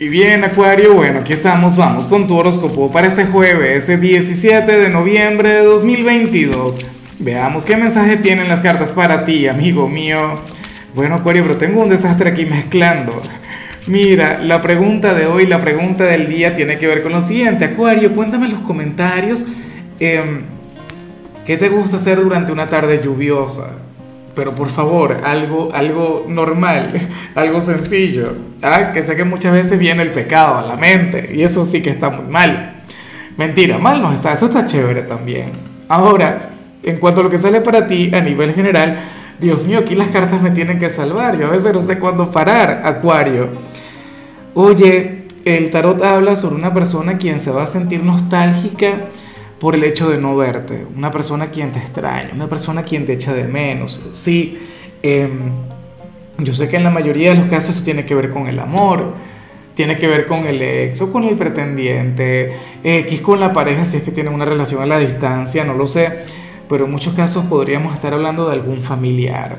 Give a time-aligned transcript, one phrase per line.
[0.00, 4.78] Y bien, Acuario, bueno, aquí estamos, vamos con tu horóscopo para este jueves, ese 17
[4.78, 6.78] de noviembre de 2022.
[7.18, 10.36] Veamos qué mensaje tienen las cartas para ti, amigo mío.
[10.94, 13.20] Bueno, Acuario, pero tengo un desastre aquí mezclando.
[13.88, 17.66] Mira, la pregunta de hoy, la pregunta del día tiene que ver con lo siguiente.
[17.66, 19.44] Acuario, cuéntame en los comentarios
[19.98, 20.44] em,
[21.44, 23.76] qué te gusta hacer durante una tarde lluviosa
[24.34, 28.34] pero por favor, algo, algo normal, algo sencillo.
[28.62, 28.92] ¿ah?
[28.92, 31.90] Que sé que muchas veces viene el pecado a la mente y eso sí que
[31.90, 32.82] está muy mal.
[33.36, 35.52] Mentira, mal no está, eso está chévere también.
[35.88, 36.50] Ahora,
[36.82, 38.98] en cuanto a lo que sale para ti a nivel general,
[39.40, 41.38] Dios mío, aquí las cartas me tienen que salvar.
[41.38, 43.48] Yo a veces no sé cuándo parar, Acuario.
[44.54, 49.08] Oye, el tarot habla sobre una persona quien se va a sentir nostálgica
[49.60, 53.12] por el hecho de no verte, una persona quien te extraña, una persona quien te
[53.12, 54.00] echa de menos.
[54.14, 54.58] Sí,
[55.02, 55.52] em,
[56.38, 58.58] yo sé que en la mayoría de los casos esto tiene que ver con el
[58.58, 59.12] amor,
[59.74, 63.98] tiene que ver con el ex o con el pretendiente, X con la pareja si
[63.98, 66.24] es que tienen una relación a la distancia, no lo sé,
[66.66, 69.58] pero en muchos casos podríamos estar hablando de algún familiar,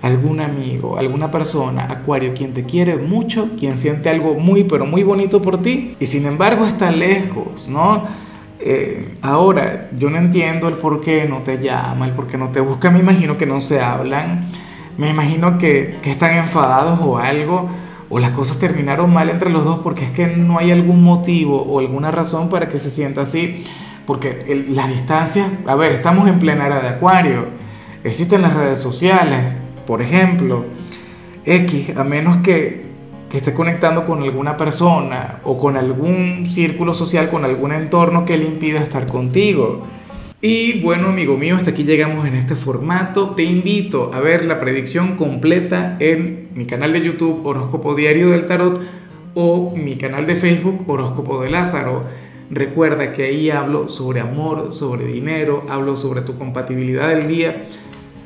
[0.00, 5.02] algún amigo, alguna persona, Acuario, quien te quiere mucho, quien siente algo muy, pero muy
[5.02, 8.29] bonito por ti y sin embargo está lejos, ¿no?
[8.62, 12.50] Eh, ahora, yo no entiendo el por qué no te llama, el por qué no
[12.50, 12.90] te busca.
[12.90, 14.46] Me imagino que no se hablan.
[14.98, 17.68] Me imagino que, que, están enfadados o algo.
[18.10, 21.62] O las cosas terminaron mal entre los dos porque es que no hay algún motivo
[21.62, 23.64] o alguna razón para que se sienta así.
[24.06, 27.46] Porque las distancias, a ver, estamos en plena era de acuario.
[28.02, 29.40] Existen las redes sociales,
[29.86, 30.64] por ejemplo.
[31.44, 32.89] X, a menos que,
[33.30, 38.36] que esté conectando con alguna persona o con algún círculo social, con algún entorno que
[38.36, 39.86] le impida estar contigo.
[40.42, 43.34] Y bueno, amigo mío, hasta aquí llegamos en este formato.
[43.34, 48.46] Te invito a ver la predicción completa en mi canal de YouTube Horóscopo Diario del
[48.46, 48.80] Tarot
[49.34, 52.04] o mi canal de Facebook Horóscopo de Lázaro.
[52.50, 57.66] Recuerda que ahí hablo sobre amor, sobre dinero, hablo sobre tu compatibilidad del día.